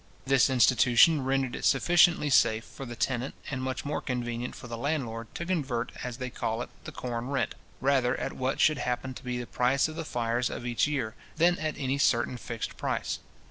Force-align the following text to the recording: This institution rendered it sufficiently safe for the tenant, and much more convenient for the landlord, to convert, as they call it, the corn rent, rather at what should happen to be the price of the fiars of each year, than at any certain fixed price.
This 0.25 0.49
institution 0.49 1.23
rendered 1.23 1.55
it 1.55 1.63
sufficiently 1.63 2.31
safe 2.31 2.65
for 2.65 2.87
the 2.87 2.95
tenant, 2.95 3.35
and 3.51 3.61
much 3.61 3.85
more 3.85 4.01
convenient 4.01 4.55
for 4.55 4.65
the 4.65 4.75
landlord, 4.75 5.27
to 5.35 5.45
convert, 5.45 5.91
as 6.03 6.17
they 6.17 6.31
call 6.31 6.63
it, 6.63 6.71
the 6.85 6.91
corn 6.91 7.27
rent, 7.27 7.53
rather 7.79 8.17
at 8.19 8.33
what 8.33 8.59
should 8.59 8.79
happen 8.79 9.13
to 9.13 9.23
be 9.23 9.37
the 9.37 9.45
price 9.45 9.87
of 9.87 9.95
the 9.95 10.03
fiars 10.03 10.49
of 10.49 10.65
each 10.65 10.87
year, 10.87 11.13
than 11.35 11.59
at 11.59 11.77
any 11.77 11.99
certain 11.99 12.37
fixed 12.37 12.77
price. 12.77 13.19